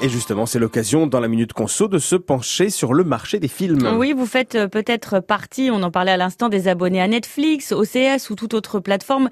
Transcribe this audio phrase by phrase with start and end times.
[0.00, 3.48] Et justement, c'est l'occasion dans la Minute Conso de se pencher sur le marché des
[3.48, 3.96] films.
[3.96, 7.72] Oui, vous faites euh, peut-être partie, on en parlait à l'instant, des abonnés à Netflix,
[7.72, 9.28] OCS ou toute autre plateforme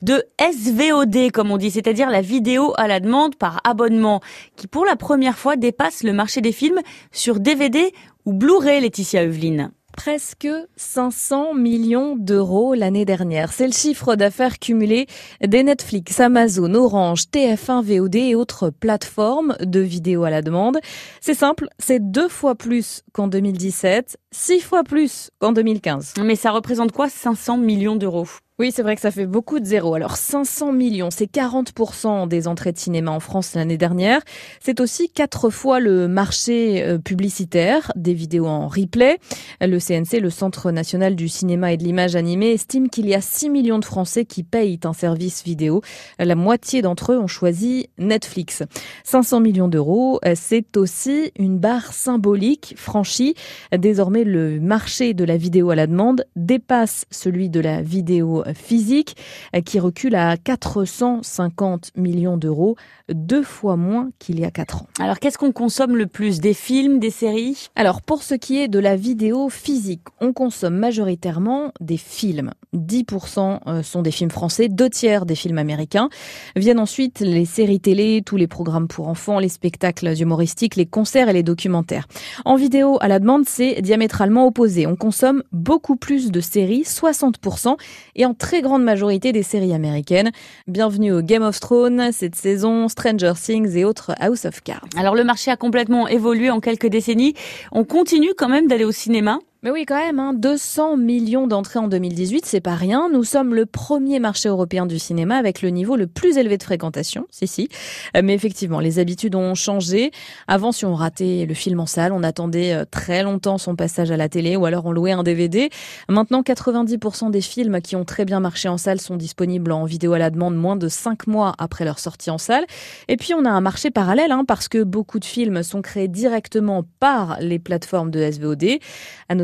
[0.00, 4.22] de SVOD, comme on dit, c'est-à-dire la vidéo à la demande par abonnement,
[4.56, 6.80] qui pour la première fois dépasse le marché des films
[7.12, 7.92] sur DVD
[8.24, 13.52] ou Blu-ray, Laetitia Eveline presque 500 millions d'euros l'année dernière.
[13.52, 15.06] C'est le chiffre d'affaires cumulé
[15.40, 20.78] des Netflix, Amazon, Orange, TF1, VOD et autres plateformes de vidéos à la demande.
[21.20, 26.14] C'est simple, c'est deux fois plus qu'en 2017, six fois plus qu'en 2015.
[26.22, 28.26] Mais ça représente quoi 500 millions d'euros?
[28.58, 29.96] Oui, c'est vrai que ça fait beaucoup de zéros.
[29.96, 34.22] Alors 500 millions, c'est 40% des entrées de cinéma en France l'année dernière.
[34.60, 39.18] C'est aussi quatre fois le marché euh, publicitaire des vidéos en replay.
[39.60, 43.20] Le CNC, le Centre national du cinéma et de l'image animée, estime qu'il y a
[43.20, 45.82] 6 millions de Français qui payent un service vidéo.
[46.18, 48.62] La moitié d'entre eux ont choisi Netflix.
[49.04, 53.34] 500 millions d'euros, euh, c'est aussi une barre symbolique franchie.
[53.76, 59.16] Désormais, le marché de la vidéo à la demande dépasse celui de la vidéo physique
[59.54, 62.76] euh, qui recule à 450 millions d'euros,
[63.12, 64.86] deux fois moins qu'il y a quatre ans.
[65.00, 66.40] Alors qu'est-ce qu'on consomme le plus?
[66.40, 67.68] Des films, des séries?
[67.76, 72.52] Alors pour ce qui est de la vidéo physique, on consomme majoritairement des films.
[72.74, 76.08] 10% euh, sont des films français, deux tiers des films américains.
[76.56, 81.28] Viennent ensuite les séries télé, tous les programmes pour enfants, les spectacles humoristiques, les concerts
[81.28, 82.06] et les documentaires.
[82.44, 84.86] En vidéo à la demande, c'est diamétralement opposé.
[84.86, 87.76] On consomme beaucoup plus de séries, 60%,
[88.14, 90.30] et en très grande majorité des séries américaines.
[90.66, 94.86] Bienvenue au Game of Thrones, cette saison, Stranger Things et autres House of Cards.
[94.96, 97.34] Alors le marché a complètement évolué en quelques décennies.
[97.72, 101.78] On continue quand même d'aller au cinéma mais oui, quand même, hein, 200 millions d'entrées
[101.78, 103.08] en 2018, c'est pas rien.
[103.10, 106.62] Nous sommes le premier marché européen du cinéma avec le niveau le plus élevé de
[106.62, 107.26] fréquentation.
[107.30, 107.68] Si, si.
[108.16, 110.10] Euh, mais effectivement, les habitudes ont changé.
[110.46, 114.10] Avant, si on ratait le film en salle, on attendait euh, très longtemps son passage
[114.10, 115.70] à la télé ou alors on louait un DVD.
[116.08, 120.12] Maintenant, 90% des films qui ont très bien marché en salle sont disponibles en vidéo
[120.12, 122.66] à la demande moins de 5 mois après leur sortie en salle.
[123.08, 126.08] Et puis, on a un marché parallèle, hein, parce que beaucoup de films sont créés
[126.08, 128.78] directement par les plateformes de SVOD.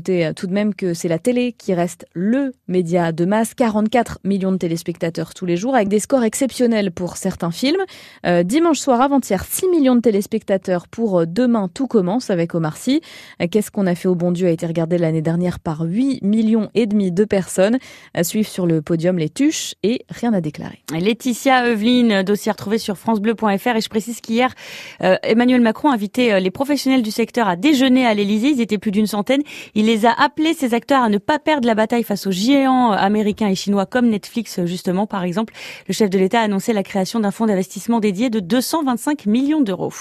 [0.00, 3.52] Noter euh, tout de même que c'est la télé qui reste le média de masse,
[3.54, 7.82] 44 millions de téléspectateurs tous les jours, avec des scores exceptionnels pour certains films.
[8.24, 12.78] Euh, dimanche soir avant-hier, 6 millions de téléspectateurs pour euh, Demain tout commence avec Omar
[12.78, 13.02] Sy.
[13.50, 16.70] Qu'est-ce qu'on a fait au bon Dieu a été regardé l'année dernière par 8 millions
[16.74, 17.78] et demi de personnes.
[18.14, 20.82] À suivre sur le podium les tuches et rien à déclarer.
[20.92, 24.54] Laetitia Eveline, dossier retrouvé sur francebleu.fr et je précise qu'hier,
[25.00, 28.50] Emmanuel Macron a invité les professionnels du secteur à déjeuner à l'Elysée.
[28.50, 29.42] Ils étaient plus d'une centaine.
[29.90, 33.48] Les a appelé ses acteurs à ne pas perdre la bataille face aux géants américains
[33.48, 35.52] et chinois comme Netflix justement par exemple.
[35.88, 39.60] Le chef de l'État a annoncé la création d'un fonds d'investissement dédié de 225 millions
[39.60, 39.92] d'euros.